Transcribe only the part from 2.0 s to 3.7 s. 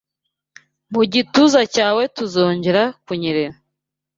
tuzongera kunyerera